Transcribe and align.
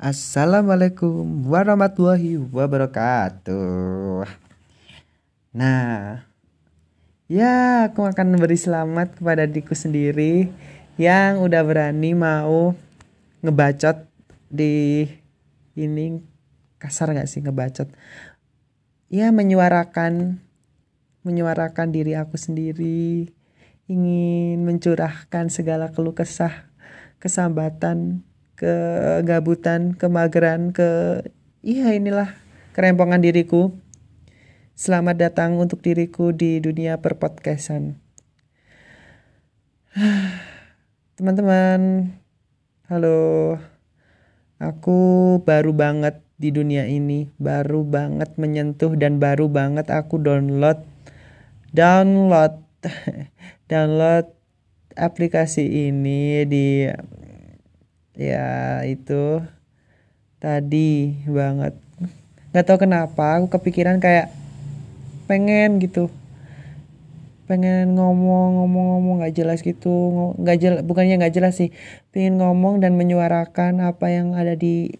Assalamualaikum 0.00 1.44
warahmatullahi 1.44 2.40
wabarakatuh. 2.40 4.24
Nah, 5.52 6.24
ya 7.28 7.84
aku 7.84 8.08
akan 8.08 8.40
beri 8.40 8.56
selamat 8.56 9.20
kepada 9.20 9.44
diriku 9.44 9.76
sendiri 9.76 10.48
yang 10.96 11.44
udah 11.44 11.60
berani 11.60 12.16
mau 12.16 12.72
ngebacot 13.44 14.08
di 14.48 15.04
ini 15.76 16.24
kasar 16.80 17.12
gak 17.12 17.28
sih 17.28 17.44
ngebacot? 17.44 17.92
Ya 19.12 19.28
menyuarakan 19.28 20.40
menyuarakan 21.28 21.92
diri 21.92 22.16
aku 22.16 22.40
sendiri 22.40 23.28
ingin 23.84 24.64
mencurahkan 24.64 25.52
segala 25.52 25.92
keluh 25.92 26.16
kesah 26.16 26.72
kesambatan 27.20 28.24
kegabutan, 28.60 29.96
kemageran, 29.96 30.76
ke 30.76 31.24
iya 31.64 31.96
inilah 31.96 32.36
kerempongan 32.76 33.24
diriku. 33.24 33.72
Selamat 34.76 35.16
datang 35.16 35.56
untuk 35.56 35.80
diriku 35.80 36.36
di 36.36 36.60
dunia 36.60 37.00
perpodcastan. 37.00 37.96
Teman-teman, 41.16 42.12
halo. 42.92 43.56
Aku 44.60 45.40
baru 45.40 45.72
banget 45.72 46.20
di 46.36 46.52
dunia 46.52 46.84
ini, 46.84 47.32
baru 47.40 47.80
banget 47.84 48.36
menyentuh 48.36 48.92
dan 48.92 49.16
baru 49.16 49.48
banget 49.48 49.88
aku 49.88 50.20
download 50.20 50.84
download 51.72 52.60
download 53.72 54.28
aplikasi 54.96 55.88
ini 55.88 56.44
di 56.44 56.88
ya 58.18 58.82
itu 58.86 59.44
tadi 60.40 61.20
banget. 61.28 61.76
Nggak 62.50 62.66
tahu 62.66 62.78
kenapa 62.82 63.38
aku 63.38 63.46
kepikiran 63.60 64.02
kayak 64.02 64.32
pengen 65.30 65.78
gitu. 65.78 66.10
Pengen 67.46 67.94
ngomong 67.94 68.62
ngomong 68.62 68.86
ngomong 68.98 69.14
nggak 69.22 69.34
jelas 69.38 69.62
gitu. 69.62 70.34
Nggak 70.34 70.58
jelas 70.58 70.80
bukannya 70.82 71.22
nggak 71.22 71.34
jelas 71.34 71.54
sih. 71.60 71.70
Pengen 72.10 72.42
ngomong 72.42 72.82
dan 72.82 72.98
menyuarakan 72.98 73.86
apa 73.86 74.10
yang 74.10 74.34
ada 74.34 74.58
di 74.58 74.90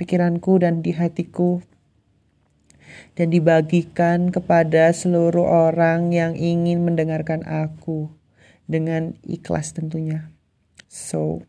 pikiranku 0.00 0.62
dan 0.62 0.80
di 0.80 0.96
hatiku. 0.96 1.60
Dan 3.16 3.32
dibagikan 3.32 4.32
kepada 4.32 4.92
seluruh 4.92 5.44
orang 5.44 6.12
yang 6.12 6.32
ingin 6.36 6.80
mendengarkan 6.80 7.44
aku. 7.44 8.08
Dengan 8.64 9.14
ikhlas 9.22 9.76
tentunya. 9.76 10.32
So 10.88 11.44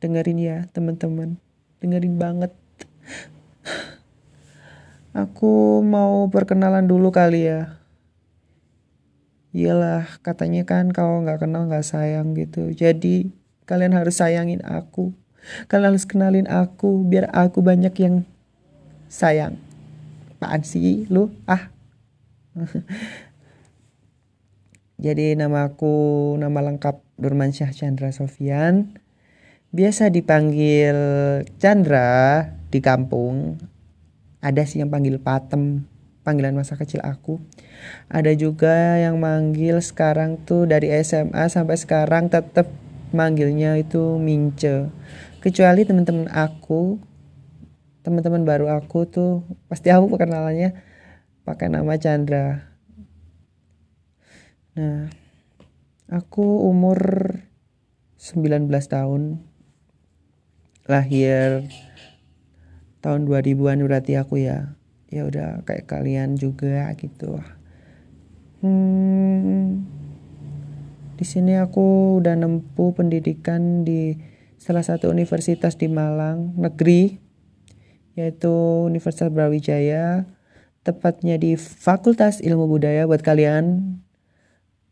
dengerin 0.00 0.40
ya 0.40 0.58
teman-teman. 0.72 1.40
Dengerin 1.80 2.16
banget. 2.20 2.52
Aku 5.16 5.80
mau 5.80 6.28
perkenalan 6.28 6.84
dulu 6.84 7.08
kali 7.08 7.48
ya. 7.48 7.80
Iyalah 9.56 10.20
katanya 10.20 10.68
kan 10.68 10.92
kalau 10.92 11.24
nggak 11.24 11.40
kenal 11.48 11.64
nggak 11.64 11.88
sayang 11.88 12.36
gitu. 12.36 12.68
Jadi 12.76 13.32
kalian 13.64 13.96
harus 13.96 14.20
sayangin 14.20 14.60
aku. 14.60 15.16
Kalian 15.72 15.96
harus 15.96 16.04
kenalin 16.04 16.44
aku 16.44 17.00
biar 17.08 17.32
aku 17.32 17.64
banyak 17.64 17.96
yang 17.96 18.28
sayang. 19.08 19.56
Apaan 20.36 20.60
sih 20.68 21.08
lu? 21.08 21.32
Ah. 21.48 21.72
Jadi 24.96 25.32
nama 25.32 25.72
aku 25.72 26.36
nama 26.36 26.60
lengkap 26.60 27.00
Durmansyah 27.16 27.72
Chandra 27.72 28.12
Sofian 28.12 29.00
biasa 29.76 30.08
dipanggil 30.08 30.96
Chandra 31.60 32.48
di 32.72 32.80
kampung. 32.80 33.60
Ada 34.40 34.64
sih 34.64 34.80
yang 34.80 34.88
panggil 34.88 35.20
Patem 35.20 35.84
panggilan 36.24 36.56
masa 36.56 36.80
kecil 36.80 37.04
aku. 37.04 37.38
Ada 38.08 38.32
juga 38.34 38.96
yang 38.96 39.20
manggil 39.20 39.78
sekarang 39.84 40.40
tuh 40.42 40.64
dari 40.64 40.88
SMA 41.04 41.46
sampai 41.52 41.76
sekarang 41.76 42.32
tetap 42.32 42.72
manggilnya 43.12 43.76
itu 43.76 44.16
Mince. 44.16 44.88
Kecuali 45.44 45.84
teman-teman 45.84 46.26
aku 46.32 46.98
teman-teman 48.02 48.46
baru 48.46 48.70
aku 48.70 49.02
tuh 49.10 49.42
pasti 49.66 49.90
aku 49.90 50.06
perkenalannya 50.10 50.78
pakai 51.42 51.68
nama 51.70 51.94
Chandra. 52.00 52.64
Nah 54.78 55.10
aku 56.06 56.66
umur 56.70 56.98
19 58.18 58.66
tahun 58.70 59.42
lahir 60.86 61.66
tahun 63.02 63.26
2000-an 63.26 63.82
berarti 63.86 64.18
aku 64.18 64.42
ya. 64.42 64.74
Ya 65.06 65.22
udah 65.22 65.62
kayak 65.62 65.86
kalian 65.86 66.34
juga 66.34 66.90
gitu. 66.98 67.38
Hmm, 68.58 69.86
di 71.14 71.24
sini 71.24 71.54
aku 71.54 72.18
udah 72.18 72.34
nempuh 72.34 72.90
pendidikan 72.96 73.86
di 73.86 74.18
salah 74.58 74.82
satu 74.82 75.12
universitas 75.12 75.78
di 75.78 75.86
Malang 75.86 76.58
negeri 76.58 77.22
yaitu 78.16 78.50
Universitas 78.88 79.28
Brawijaya 79.28 80.24
tepatnya 80.82 81.36
di 81.36 81.54
Fakultas 81.60 82.40
Ilmu 82.40 82.64
Budaya 82.64 83.04
buat 83.04 83.20
kalian. 83.20 83.96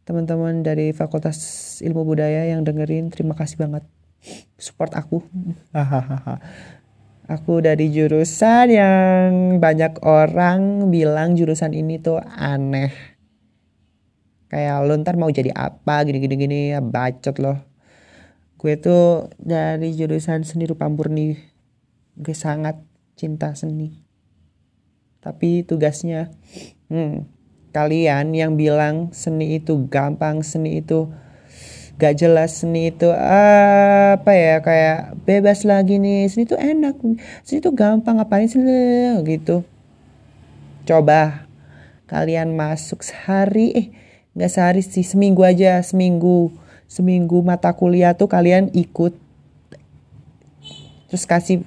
Teman-teman 0.05 0.61
dari 0.61 0.93
Fakultas 0.93 1.81
Ilmu 1.81 2.05
Budaya 2.05 2.45
yang 2.45 2.61
dengerin 2.63 3.09
terima 3.09 3.33
kasih 3.33 3.57
banget 3.57 3.89
support 4.57 4.93
aku. 4.97 5.23
aku 7.35 7.65
dari 7.65 7.89
jurusan 7.89 8.69
yang 8.69 9.31
banyak 9.61 10.01
orang 10.05 10.93
bilang 10.93 11.37
jurusan 11.37 11.73
ini 11.73 12.01
tuh 12.01 12.21
aneh. 12.21 12.93
Kayak 14.49 14.87
lo 14.87 14.95
ntar 15.01 15.19
mau 15.19 15.33
jadi 15.33 15.51
apa 15.51 16.05
gini-gini 16.07 16.35
gini 16.37 16.59
ya 16.77 16.81
bacot 16.85 17.37
loh. 17.41 17.59
Gue 18.61 18.81
tuh 18.81 19.29
dari 19.37 19.93
jurusan 19.93 20.47
seni 20.47 20.65
rupa 20.65 20.89
murni. 20.89 21.37
Gue 22.17 22.37
sangat 22.37 22.81
cinta 23.19 23.53
seni. 23.59 24.05
Tapi 25.25 25.65
tugasnya 25.65 26.29
hmm, 26.93 27.25
kalian 27.73 28.37
yang 28.37 28.61
bilang 28.61 29.11
seni 29.17 29.59
itu 29.59 29.89
gampang, 29.89 30.45
seni 30.45 30.85
itu 30.85 31.11
gak 31.95 32.19
jelas 32.19 32.59
seni 32.59 32.91
itu 32.91 33.07
apa 33.15 34.33
ya 34.35 34.59
kayak 34.59 35.15
bebas 35.23 35.63
lagi 35.63 36.03
nih. 36.03 36.27
Seni 36.27 36.47
itu 36.47 36.59
enak 36.59 36.99
seni 37.47 37.59
itu 37.63 37.71
gampang 37.71 38.19
ngapain 38.19 38.51
sih 38.51 38.61
gitu. 39.23 39.63
Coba 40.85 41.47
kalian 42.11 42.53
masuk 42.53 43.01
sehari 43.01 43.73
eh 43.73 43.87
nggak 44.35 44.51
sehari 44.51 44.83
sih 44.83 45.07
seminggu 45.07 45.47
aja 45.47 45.79
seminggu. 45.81 46.51
Seminggu 46.91 47.41
mata 47.41 47.73
kuliah 47.73 48.13
tuh 48.15 48.29
kalian 48.29 48.71
ikut. 48.75 49.17
Terus 51.09 51.25
kasih 51.25 51.63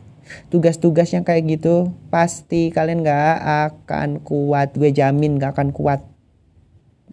tugas-tugas 0.51 1.07
yang 1.15 1.23
kayak 1.23 1.57
gitu 1.57 1.95
pasti 2.11 2.69
kalian 2.69 3.01
nggak 3.01 3.35
akan 3.71 4.19
kuat. 4.21 4.75
Gue 4.75 4.91
jamin 4.91 5.39
nggak 5.39 5.55
akan 5.55 5.69
kuat. 5.71 6.03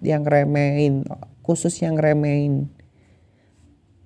Yang 0.02 0.22
remehin 0.28 0.94
khusus 1.46 1.78
yang 1.80 1.96
remehin 1.96 2.73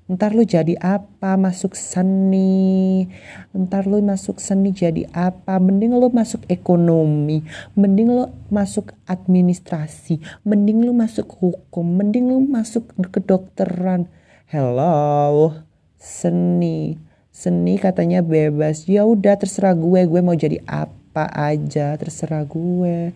Ntar 0.08 0.32
lu 0.32 0.40
jadi 0.40 0.72
apa 0.80 1.36
masuk 1.36 1.76
seni. 1.76 3.04
Ntar 3.52 3.84
lu 3.84 4.00
masuk 4.00 4.40
seni 4.40 4.72
jadi 4.72 5.04
apa. 5.12 5.60
Mending 5.60 5.92
lu 6.00 6.08
masuk 6.08 6.48
ekonomi. 6.48 7.44
Mending 7.76 8.16
lu 8.16 8.24
masuk 8.48 8.96
administrasi. 9.04 10.24
Mending 10.48 10.80
lu 10.80 10.96
masuk 10.96 11.28
hukum. 11.36 11.84
Mending 11.84 12.24
lu 12.32 12.40
masuk 12.40 12.88
kedokteran. 13.12 14.08
Hello. 14.48 15.52
Seni. 16.00 16.96
Seni 17.28 17.76
katanya 17.76 18.24
bebas. 18.24 18.88
Ya 18.88 19.04
udah 19.04 19.36
terserah 19.36 19.76
gue. 19.76 20.08
Gue 20.08 20.24
mau 20.24 20.32
jadi 20.32 20.56
apa 20.64 21.28
aja. 21.36 21.92
Terserah 22.00 22.48
gue. 22.48 23.12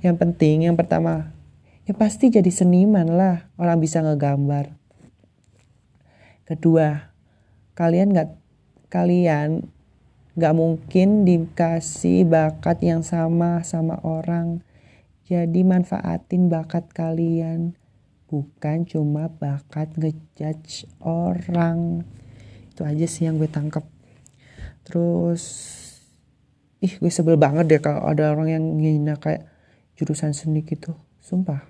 Yang 0.00 0.16
penting 0.16 0.72
yang 0.72 0.76
pertama. 0.80 1.36
Ya 1.84 1.92
pasti 1.92 2.32
jadi 2.32 2.48
seniman 2.48 3.12
lah. 3.12 3.52
Orang 3.60 3.84
bisa 3.84 4.00
ngegambar 4.00 4.79
Kedua, 6.50 7.14
kalian 7.78 8.10
nggak 8.10 8.34
kalian 8.90 9.70
nggak 10.34 10.54
mungkin 10.58 11.22
dikasih 11.22 12.26
bakat 12.26 12.82
yang 12.82 13.06
sama 13.06 13.62
sama 13.62 14.02
orang. 14.02 14.58
Jadi 15.30 15.62
manfaatin 15.62 16.50
bakat 16.50 16.90
kalian, 16.90 17.78
bukan 18.26 18.82
cuma 18.82 19.30
bakat 19.30 19.94
ngejudge 19.94 20.90
orang. 21.06 22.02
Itu 22.74 22.82
aja 22.82 23.06
sih 23.06 23.30
yang 23.30 23.38
gue 23.38 23.46
tangkap. 23.46 23.86
Terus, 24.82 25.46
ih 26.82 26.98
gue 26.98 27.14
sebel 27.14 27.38
banget 27.38 27.70
deh 27.70 27.78
kalau 27.78 28.10
ada 28.10 28.34
orang 28.34 28.58
yang 28.58 28.64
ngina 28.74 29.22
kayak 29.22 29.46
jurusan 29.94 30.34
seni 30.34 30.66
gitu. 30.66 30.98
Sumpah. 31.22 31.62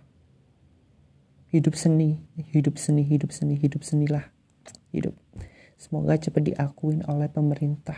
Hidup 1.53 1.77
seni, 1.77 2.17
hidup 2.49 2.81
seni, 2.81 3.05
hidup 3.05 3.29
seni, 3.29 3.61
hidup 3.61 3.85
seni 3.85 4.09
lah 4.09 4.40
hidup. 4.91 5.15
Semoga 5.81 6.21
cepet 6.21 6.53
diakuin 6.53 7.01
oleh 7.09 7.31
pemerintah. 7.33 7.97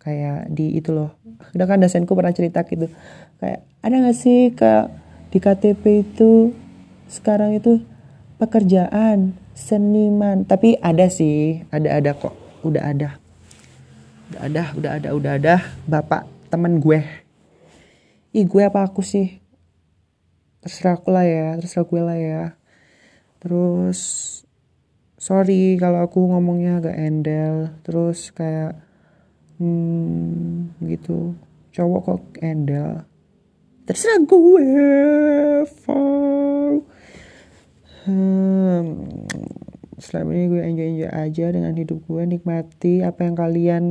Kayak 0.00 0.52
di 0.52 0.76
itu 0.76 0.92
loh 0.92 1.16
udah 1.56 1.64
kan 1.64 1.80
dosenku 1.80 2.12
pernah 2.12 2.32
cerita 2.32 2.64
gitu. 2.68 2.88
Kayak 3.40 3.64
ada 3.80 3.94
gak 4.04 4.16
sih 4.16 4.52
ke 4.52 4.72
di 5.32 5.38
KTP 5.40 5.84
itu 6.04 6.52
sekarang 7.08 7.56
itu 7.56 7.80
pekerjaan 8.36 9.36
seniman? 9.56 10.44
Tapi 10.44 10.76
ada 10.80 11.08
sih 11.08 11.64
ada 11.72 12.00
ada 12.00 12.12
kok. 12.12 12.36
Udah 12.64 12.92
ada. 12.92 13.16
Udah 14.28 14.40
ada 14.44 14.62
udah 14.76 14.90
ada 14.96 15.08
udah 15.16 15.32
ada. 15.40 15.54
Bapak 15.88 16.28
temen 16.52 16.80
gue. 16.80 17.00
Ih 18.36 18.44
gue 18.44 18.62
apa 18.64 18.84
aku 18.84 19.00
sih? 19.00 19.40
Terserah 20.60 21.00
aku 21.00 21.12
lah 21.12 21.24
ya 21.24 21.56
terserah 21.60 21.84
gue 21.88 22.00
lah 22.00 22.18
ya. 22.20 22.42
Terus 23.40 24.00
sorry 25.24 25.80
kalau 25.80 26.04
aku 26.04 26.20
ngomongnya 26.28 26.84
agak 26.84 26.96
endel. 27.00 27.72
Terus 27.80 28.28
kayak 28.36 28.76
hmm, 29.56 30.76
gitu. 30.84 31.32
Cowok 31.72 32.00
kok 32.04 32.22
endel. 32.44 33.08
Terserah 33.88 34.20
gue 34.24 34.68
hmm, 38.04 38.84
selama 40.00 40.30
ini 40.32 40.44
gue 40.48 40.60
enjoy 40.60 40.88
enjoy 40.92 41.10
aja 41.12 41.46
dengan 41.52 41.72
hidup 41.72 42.04
gue. 42.04 42.22
Nikmati 42.28 43.00
apa 43.00 43.24
yang 43.24 43.36
kalian 43.36 43.84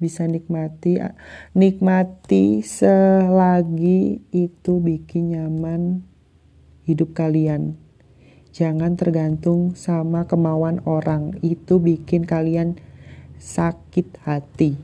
bisa 0.00 0.24
nikmati. 0.24 0.96
Nikmati 1.52 2.64
selagi 2.64 4.24
itu 4.32 4.72
bikin 4.80 5.36
nyaman 5.36 6.04
hidup 6.84 7.16
kalian 7.16 7.83
jangan 8.54 8.94
tergantung 8.94 9.74
sama 9.74 10.30
kemauan 10.30 10.78
orang. 10.86 11.34
Itu 11.42 11.82
bikin 11.82 12.22
kalian 12.22 12.78
sakit 13.42 14.22
hati. 14.22 14.78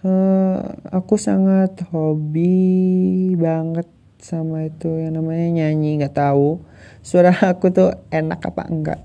Uh, 0.00 0.80
aku 0.88 1.20
sangat 1.20 1.76
hobi 1.92 3.36
banget 3.36 3.84
sama 4.20 4.64
itu 4.68 4.88
yang 4.96 5.16
namanya 5.16 5.64
nyanyi 5.64 5.96
nggak 5.96 6.16
tahu. 6.16 6.60
Suara 7.00 7.32
aku 7.52 7.72
tuh 7.72 7.96
enak 8.12 8.40
apa 8.44 8.62
enggak. 8.68 9.00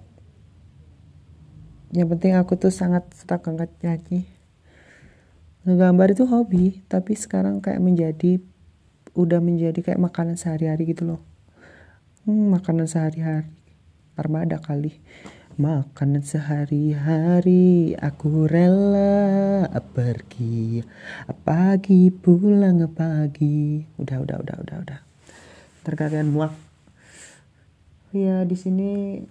Yang 1.96 2.08
penting 2.16 2.34
aku 2.36 2.60
tuh 2.60 2.72
sangat 2.76 3.08
suka 3.16 3.40
banget 3.40 3.72
nyanyi. 3.80 4.28
Ngegambar 5.64 6.12
itu 6.12 6.28
hobi 6.28 6.84
tapi 6.92 7.16
sekarang 7.16 7.64
kayak 7.64 7.80
menjadi 7.80 8.44
udah 9.16 9.40
menjadi 9.40 9.80
kayak 9.80 10.04
makanan 10.04 10.36
sehari-hari 10.36 10.92
gitu 10.92 11.16
loh. 11.16 11.22
Hmm, 12.28 12.52
makanan 12.52 12.86
sehari-hari. 12.86 13.48
Armada 14.16 14.60
kali. 14.60 15.00
Makanan 15.56 16.24
sehari-hari 16.24 17.96
aku 17.96 18.48
rela 18.48 19.68
pergi. 19.96 20.84
Pagi 21.48 22.12
pulang 22.12 22.84
pagi. 22.92 23.84
Udah 23.96 24.20
udah 24.20 24.38
udah 24.44 24.56
udah 24.68 24.78
udah. 24.84 25.00
Terkalian 25.88 26.32
muak. 26.32 26.52
Ya 28.12 28.44
di 28.44 28.56
sini 28.60 29.24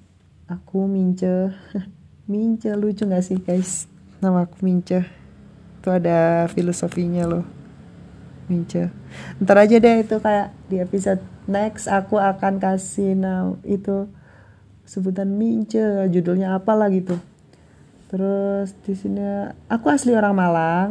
aku 0.49 0.89
mince. 0.89 1.53
Mince 2.25 2.73
lucu 2.73 3.05
gak 3.05 3.21
sih 3.21 3.37
guys? 3.37 3.85
Nama 4.25 4.49
aku 4.49 4.65
mince. 4.65 5.05
Itu 5.81 5.93
ada 5.93 6.49
filosofinya 6.49 7.29
loh 7.29 7.64
mince 8.47 8.93
ntar 9.41 9.61
aja 9.61 9.77
deh 9.81 10.05
itu 10.05 10.17
kayak 10.21 10.53
di 10.69 10.81
episode 10.81 11.21
next 11.49 11.89
aku 11.89 12.21
akan 12.21 12.61
kasih 12.61 13.17
now 13.17 13.57
itu 13.65 14.09
sebutan 14.85 15.33
mince 15.33 16.09
judulnya 16.13 16.57
apalah 16.57 16.93
gitu. 16.93 17.17
Terus 18.13 18.77
di 18.85 18.95
sini 18.95 19.49
aku 19.67 19.91
asli 19.91 20.15
orang 20.15 20.37
Malang. 20.37 20.91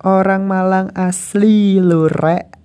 Orang 0.00 0.46
Malang 0.46 0.88
asli 0.94 1.82
lurek 1.82 2.56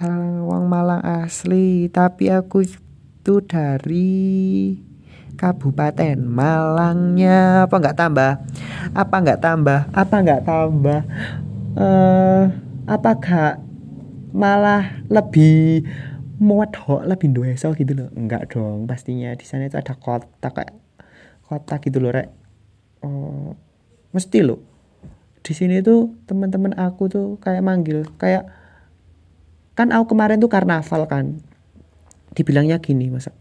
orang 0.00 0.64
Malang 0.68 1.02
asli 1.04 1.92
tapi 1.92 2.32
aku 2.32 2.64
itu 2.64 3.34
dari 3.44 4.72
Kabupaten 5.36 6.20
Malangnya. 6.20 7.64
Apa 7.64 7.80
nggak 7.80 7.96
tambah? 7.96 8.32
Apa 8.92 9.14
nggak 9.24 9.40
tambah? 9.40 9.80
Apa 9.92 10.14
nggak 10.20 10.42
tambah? 10.44 11.00
Eh 11.74 11.80
uh, 11.80 12.69
apa 12.88 13.10
gak 13.20 13.54
malah 14.30 15.02
lebih 15.10 15.84
modok 16.40 17.04
lebih 17.04 17.36
desa 17.36 17.68
gitu 17.76 17.92
loh 17.92 18.08
enggak 18.16 18.56
dong 18.56 18.88
pastinya 18.88 19.34
di 19.36 19.44
sana 19.44 19.68
itu 19.68 19.76
ada 19.76 19.92
kota 19.92 20.48
kayak 20.48 20.72
kota 21.44 21.82
gitu 21.82 21.98
loh 21.98 22.14
rek. 22.14 22.30
Oh, 23.02 23.58
mesti 24.14 24.40
loh 24.40 24.62
di 25.40 25.52
sini 25.56 25.80
tuh 25.80 26.14
teman-teman 26.28 26.76
aku 26.76 27.08
tuh 27.08 27.26
kayak 27.40 27.64
manggil 27.64 28.04
kayak 28.20 28.46
kan 29.74 29.90
aku 29.90 30.12
kemarin 30.12 30.36
tuh 30.38 30.52
karnaval 30.52 31.08
kan. 31.08 31.40
Dibilangnya 32.30 32.78
gini 32.78 33.10
masa 33.10 33.34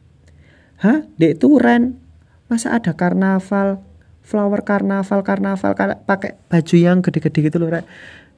hah? 0.82 1.06
Dek 1.22 1.38
turen? 1.38 2.02
Masa 2.50 2.74
ada 2.74 2.98
karnaval? 2.98 3.86
Flower 4.26 4.62
karnaval 4.66 5.22
karnaval 5.22 5.74
pakai 6.06 6.38
baju 6.50 6.76
yang 6.76 7.02
gede-gede 7.06 7.50
gitu 7.50 7.58
loh 7.62 7.70
rek 7.70 7.86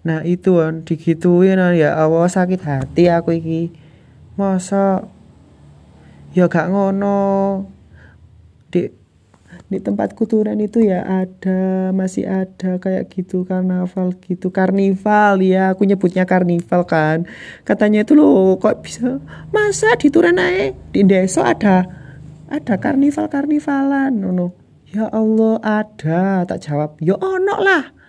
nah 0.01 0.25
itu 0.25 0.57
kan 0.57 0.81
digituin 0.81 1.61
ya 1.77 1.93
Allah 1.93 2.25
sakit 2.25 2.61
hati 2.61 3.05
aku 3.09 3.37
iki. 3.37 3.61
Masa? 4.33 5.05
Ya 6.33 6.47
gak 6.49 6.73
ngono. 6.73 7.67
Di 8.71 8.89
di 9.71 9.79
tempat 9.79 10.19
kuturan 10.19 10.59
itu 10.59 10.83
ya 10.83 10.99
ada 11.03 11.91
masih 11.95 12.27
ada 12.27 12.81
kayak 12.81 13.07
gitu 13.13 13.47
karnaval 13.47 14.15
gitu. 14.19 14.51
Karnival 14.51 15.39
ya 15.39 15.71
aku 15.75 15.87
nyebutnya 15.87 16.27
karnival 16.27 16.83
kan. 16.83 17.29
Katanya 17.63 18.03
itu 18.03 18.17
loh 18.17 18.59
kok 18.59 18.83
bisa? 18.83 19.21
Masa 19.53 19.95
di 19.95 20.11
Turan 20.11 20.41
aja 20.41 20.75
di 20.91 21.01
desa 21.07 21.55
ada 21.55 21.87
ada 22.51 22.75
karnival 22.79 23.31
karnivalan 23.31 24.11
nono 24.11 24.51
ya 24.91 25.07
Allah 25.07 25.55
ada 25.63 26.43
tak 26.43 26.67
jawab. 26.67 26.99
Ya 26.99 27.15
ono 27.15 27.55
lah 27.63 28.00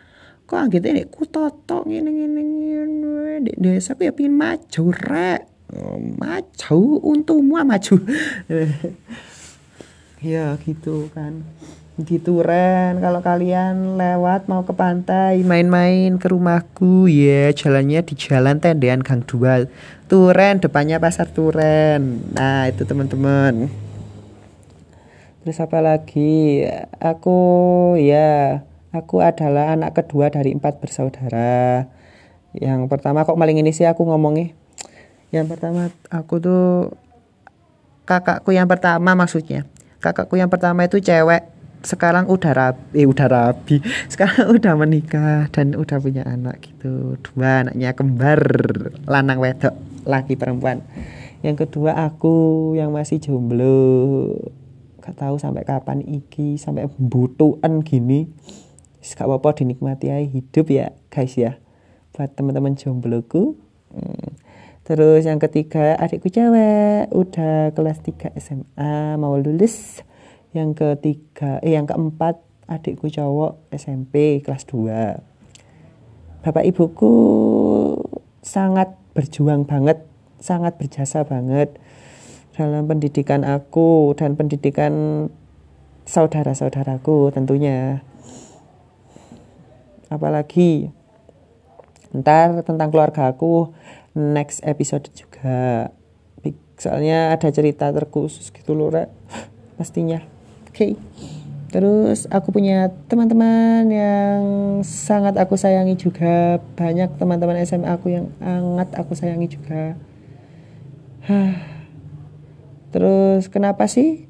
kok 0.52 0.69
gitu 0.69 0.84
ini 0.84 1.08
ku 1.08 1.25
ini 1.88 2.12
ini 2.12 2.43
di 3.40 3.52
desa 3.56 3.96
aku 3.96 4.06
ya 4.06 4.12
pingin 4.12 4.37
maju 4.37 4.84
rek. 4.93 5.40
Maju. 6.20 6.78
Untungmu 7.00 7.56
maju. 7.64 7.94
Ya 10.22 10.54
gitu 10.62 11.10
kan. 11.10 11.43
Di 11.99 12.22
Turen 12.22 13.02
kalau 13.02 13.19
kalian 13.26 13.99
lewat 13.99 14.47
mau 14.47 14.62
ke 14.62 14.71
pantai 14.71 15.42
main-main 15.42 16.14
ke 16.14 16.30
rumahku. 16.30 17.11
Ya 17.11 17.50
jalannya 17.50 18.06
di 18.06 18.14
jalan 18.14 18.62
tendean 18.62 19.02
Gang 19.02 19.26
Dua 19.26 19.66
Turen 20.06 20.62
depannya 20.62 21.02
pasar 21.02 21.26
Turen 21.26 22.23
nah 22.38 22.71
itu 22.71 22.87
teman-teman. 22.87 23.66
Terus 25.42 25.59
apa 25.59 25.82
lagi? 25.82 26.62
Aku 27.02 27.42
ya 27.99 28.62
aku 28.92 29.25
adalah 29.25 29.72
anak 29.72 29.96
kedua 29.96 30.28
dari 30.28 30.52
empat 30.52 30.78
bersaudara. 30.78 31.88
Yang 32.52 32.92
pertama 32.92 33.25
kok 33.25 33.40
maling 33.40 33.64
ini 33.64 33.72
sih 33.72 33.88
aku 33.88 34.04
ngomongnya? 34.04 34.52
Yang 35.32 35.56
pertama 35.56 35.88
aku 36.12 36.34
tuh 36.38 36.64
kakakku 38.04 38.52
yang 38.52 38.68
pertama 38.68 39.16
maksudnya. 39.16 39.64
Kakakku 40.04 40.37
yang 40.37 40.52
pertama 40.52 40.84
itu 40.84 41.00
cewek. 41.00 41.49
Sekarang 41.82 42.30
udah 42.30 42.52
rabi 42.54 43.02
eh, 43.02 43.08
udah 43.08 43.26
rabi. 43.26 43.80
Sekarang 44.12 44.52
udah 44.54 44.75
menikah 44.76 45.49
dan 45.50 45.72
udah 45.75 45.99
punya 45.99 46.22
anak 46.28 46.61
gitu. 46.62 47.16
Dua 47.25 47.66
anaknya 47.66 47.96
kembar 47.96 48.38
lanang 49.08 49.40
wedok 49.40 49.75
laki 50.04 50.37
perempuan. 50.37 50.84
Yang 51.42 51.66
kedua 51.66 52.06
aku 52.06 52.70
yang 52.76 52.92
masih 52.94 53.18
jomblo. 53.18 54.37
Gak 55.02 55.18
tahu 55.18 55.34
sampai 55.34 55.66
kapan 55.66 55.99
iki 56.06 56.54
sampai 56.54 56.87
butuhan 56.87 57.82
gini 57.82 58.30
gak 59.02 59.26
apa-apa 59.26 59.62
dinikmati 59.62 60.14
aja 60.14 60.23
hidup 60.23 60.66
ya 60.71 60.94
guys 61.11 61.35
ya 61.35 61.59
buat 62.14 62.32
teman-teman 62.38 62.78
jombloku 62.78 63.59
hmm 63.90 64.42
Terus 64.82 65.23
yang 65.23 65.38
ketiga 65.38 65.94
adikku 65.94 66.26
cewek 66.26 67.06
udah 67.14 67.71
kelas 67.71 68.02
3 68.02 68.35
SMA 68.35 69.14
mau 69.14 69.38
lulus. 69.38 70.02
Yang 70.50 70.75
ketiga 70.75 71.62
eh 71.62 71.78
yang 71.78 71.87
keempat 71.87 72.42
adikku 72.66 73.06
cowok 73.06 73.62
SMP 73.71 74.42
kelas 74.42 74.66
2. 74.66 76.42
Bapak 76.42 76.66
ibuku 76.66 77.14
sangat 78.42 78.99
berjuang 79.14 79.71
banget, 79.71 80.02
sangat 80.42 80.75
berjasa 80.82 81.23
banget 81.23 81.78
dalam 82.59 82.90
pendidikan 82.90 83.47
aku 83.47 84.18
dan 84.18 84.35
pendidikan 84.35 84.92
saudara-saudaraku 86.11 87.30
tentunya. 87.30 88.02
Apalagi 90.12 90.92
ntar 92.12 92.61
tentang 92.61 92.92
keluarga 92.92 93.33
aku 93.33 93.73
next 94.12 94.61
episode 94.69 95.09
juga. 95.16 95.88
Soalnya 96.76 97.31
ada 97.31 97.49
cerita 97.49 97.88
terkhusus 97.95 98.52
gitu 98.52 98.76
loh 98.76 98.92
rek 98.92 99.09
pastinya. 99.81 100.21
Oke. 100.69 100.76
Okay. 100.76 100.92
terus 101.73 102.28
aku 102.28 102.52
punya 102.52 102.92
teman-teman 103.09 103.88
yang 103.88 104.40
sangat 104.85 105.40
aku 105.40 105.57
sayangi 105.57 105.97
juga. 105.97 106.61
Banyak 106.76 107.16
teman-teman 107.16 107.57
SMA 107.64 107.88
aku 107.88 108.12
yang 108.12 108.28
sangat 108.45 108.92
aku 108.92 109.16
sayangi 109.16 109.49
juga. 109.49 109.97
Terus 112.92 113.49
kenapa 113.49 113.88
sih 113.88 114.28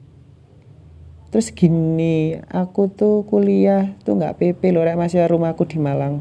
terus 1.33 1.49
gini 1.57 2.37
aku 2.53 2.93
tuh 2.93 3.25
kuliah 3.25 3.97
tuh 4.05 4.21
nggak 4.21 4.37
PP 4.37 4.69
loh 4.69 4.85
rek 4.85 5.01
masih 5.01 5.25
rumahku 5.25 5.65
di 5.65 5.81
Malang. 5.81 6.21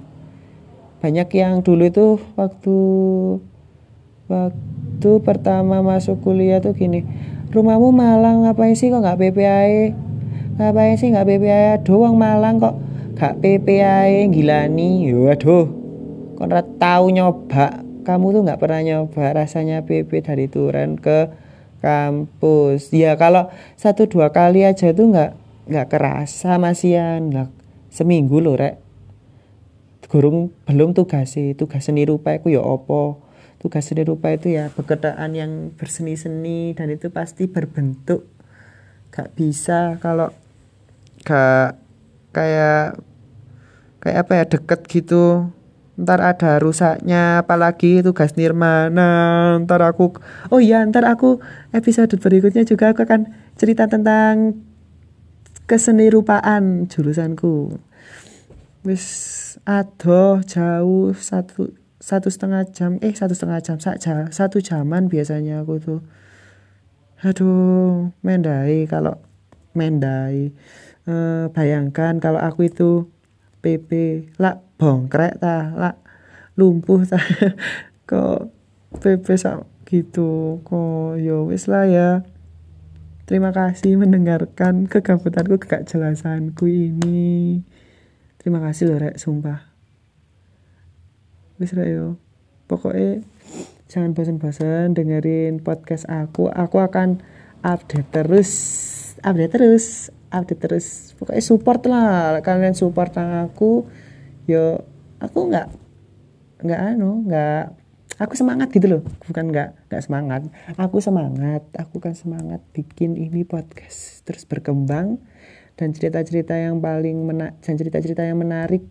Banyak 1.03 1.27
yang 1.35 1.59
dulu 1.59 1.83
itu 1.83 2.07
waktu 2.39 2.77
waktu 4.31 5.11
pertama 5.27 5.83
masuk 5.83 6.23
kuliah 6.23 6.63
tuh 6.63 6.71
gini 6.71 7.03
rumahmu 7.51 7.91
Malang 7.91 8.47
ngapain 8.47 8.71
sih 8.71 8.87
kok 8.87 9.03
nggak 9.03 9.19
PP 9.19 9.37
ae? 9.43 9.91
Ngapain 10.55 10.95
sih 10.95 11.11
nggak 11.11 11.27
PP 11.27 11.43
ae? 11.43 11.71
Doang 11.83 12.15
Malang 12.15 12.63
kok 12.63 12.75
gak 13.19 13.43
PP 13.43 13.67
ae 13.83 14.31
gilani 14.31 15.11
waduh 15.11 15.67
kok 16.39 16.47
tahu 16.79 17.11
nyoba. 17.11 17.83
Kamu 18.01 18.33
tuh 18.33 18.41
nggak 18.47 18.57
pernah 18.63 18.81
nyoba 18.81 19.35
rasanya 19.35 19.83
PP 19.83 20.23
dari 20.23 20.47
Turen 20.47 20.95
ke 20.95 21.40
kampus. 21.81 22.93
Ya 22.93 23.17
kalau 23.17 23.49
satu 23.75 24.07
dua 24.07 24.29
kali 24.29 24.63
aja 24.63 24.93
tuh 24.93 25.11
nggak 25.11 25.31
nggak 25.67 25.87
kerasa 25.89 26.61
masian 26.61 27.33
lah 27.33 27.47
seminggu 27.89 28.39
loh 28.39 28.55
rek. 28.55 28.79
Gurung 30.11 30.51
belum 30.67 30.91
tugas 30.91 31.39
sih 31.39 31.55
tugas 31.55 31.87
seni 31.87 32.03
rupa 32.03 32.35
itu 32.35 32.51
ya 32.51 32.59
opo 32.59 33.23
tugas 33.63 33.87
seni 33.87 34.03
rupa 34.03 34.27
itu 34.35 34.51
ya 34.51 34.67
pekerjaan 34.67 35.31
yang 35.31 35.71
berseni-seni 35.79 36.75
dan 36.75 36.91
itu 36.91 37.07
pasti 37.09 37.47
berbentuk. 37.47 38.27
Gak 39.11 39.31
bisa 39.39 39.95
kalau 40.03 40.35
gak 41.23 41.79
kayak 42.35 42.99
kayak 44.03 44.17
apa 44.25 44.31
ya 44.35 44.45
deket 44.49 44.79
gitu 44.89 45.53
ntar 46.01 46.19
ada 46.19 46.57
rusaknya 46.57 47.45
apalagi 47.45 48.01
tugas 48.01 48.33
nirmana. 48.33 49.55
Ntar 49.61 49.85
aku 49.85 50.17
oh 50.49 50.59
iya 50.59 50.81
ntar 50.89 51.05
aku 51.05 51.37
episode 51.71 52.17
berikutnya 52.17 52.65
juga 52.65 52.91
aku 52.91 53.05
akan 53.05 53.29
cerita 53.55 53.85
tentang 53.85 54.57
keseni 55.69 56.09
rupaan 56.09 56.89
jurusanku. 56.89 57.77
Wis 58.81 59.05
adoh 59.63 60.41
jauh 60.41 61.13
satu 61.13 61.69
satu 62.01 62.27
setengah 62.33 62.65
jam 62.73 62.97
eh 63.05 63.13
satu 63.13 63.37
setengah 63.37 63.61
jam 63.61 63.77
saja 63.77 64.25
satu 64.33 64.57
jaman 64.57 65.05
biasanya 65.05 65.61
aku 65.61 65.77
tuh. 65.77 66.01
Aduh 67.21 68.09
mendai 68.25 68.89
kalau 68.89 69.21
mendai. 69.77 70.49
E, 71.05 71.13
bayangkan 71.53 72.17
kalau 72.17 72.41
aku 72.41 72.65
itu 72.65 73.05
PP 73.61 73.89
lah 74.41 74.59
bongkrek 74.75 75.37
ta 75.37 75.71
lah 75.73 75.95
lumpuh 76.57 77.05
ta. 77.05 77.21
Kok 78.09 78.39
PP 78.99 79.25
sak 79.39 79.63
gitu 79.87 80.59
kok 80.63 81.19
yo 81.19 81.43
ya 81.43 81.47
wis 81.47 81.67
lah 81.71 81.87
ya. 81.87 82.09
Terima 83.27 83.55
kasih 83.55 83.95
mendengarkan 83.95 84.87
kegabutanku 84.91 85.55
kegak 85.63 85.87
jelasanku 85.87 86.67
ini. 86.67 87.63
Terima 88.35 88.59
kasih 88.59 88.91
loh 88.91 88.99
rek 88.99 89.15
sumpah. 89.15 89.71
Wis 91.55 91.71
rek 91.71 91.87
yo. 91.87 92.19
Pokoknya 92.67 93.23
jangan 93.87 94.11
bosan-bosan 94.15 94.95
dengerin 94.95 95.63
podcast 95.63 96.07
aku. 96.11 96.51
Aku 96.51 96.83
akan 96.83 97.23
update 97.63 98.11
terus 98.11 98.51
update 99.23 99.55
terus 99.55 100.11
update 100.31 100.61
terus. 100.63 100.87
Pokoknya 101.19 101.43
support 101.43 101.81
lah. 101.85 102.39
Kalian 102.41 102.73
support 102.73 103.13
aku 103.19 103.85
yo 104.49 104.81
aku 105.21 105.51
nggak 105.51 105.67
nggak 106.65 106.81
anu 106.81 107.21
nggak 107.27 107.77
aku 108.17 108.33
semangat 108.39 108.71
gitu 108.73 108.87
loh. 108.87 109.01
Bukan 109.27 109.51
nggak 109.51 109.91
nggak 109.91 110.01
semangat. 110.01 110.41
Aku 110.79 111.03
semangat 111.03 111.67
aku 111.75 111.99
kan 111.99 112.15
semangat 112.15 112.63
bikin 112.71 113.19
ini 113.19 113.43
podcast 113.43 114.23
terus 114.23 114.47
berkembang. 114.47 115.19
Dan 115.75 115.93
cerita-cerita 115.95 116.55
yang 116.55 116.79
paling 116.79 117.25
menak 117.25 117.57
dan 117.63 117.73
cerita-cerita 117.75 118.21
yang 118.21 118.37
menarik 118.37 118.85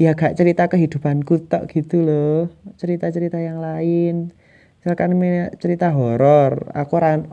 ya 0.00 0.16
gak 0.16 0.40
cerita 0.40 0.72
kehidupanku 0.72 1.44
tak 1.44 1.68
gitu 1.68 2.00
loh. 2.00 2.48
Cerita-cerita 2.80 3.36
yang 3.36 3.60
lain. 3.60 4.32
Misalkan 4.80 5.12
cerita 5.60 5.92
horor 5.92 6.72
aku 6.72 6.94
ran 6.96 7.28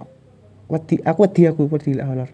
wedi 0.68 1.00
aku 1.00 1.24
wedi 1.24 1.48
aku 1.48 1.72
wedi 1.72 1.96
horor 2.04 2.28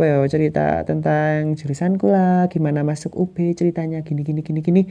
apa 0.00 0.08
ya 0.08 0.24
cerita 0.32 0.80
tentang 0.88 1.52
jurusanku 1.60 2.08
lah. 2.08 2.48
Gimana 2.48 2.80
masuk 2.80 3.12
UB 3.12 3.36
ceritanya? 3.52 4.00
Gini 4.00 4.24
gini 4.24 4.40
gini 4.40 4.64
gini. 4.64 4.82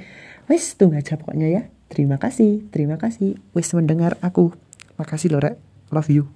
Wes 0.45 0.77
tunggu 0.77 1.01
aja 1.01 1.17
pokoknya 1.17 1.49
ya. 1.49 1.61
Terima 1.89 2.21
kasih 2.21 2.69
terima 2.69 3.01
kasih. 3.01 3.41
Wes 3.57 3.73
mendengar 3.73 4.21
aku. 4.21 4.53
Makasih 5.01 5.33
loh 5.33 5.41
rek. 5.41 5.57
Love 5.89 6.13
you 6.13 6.29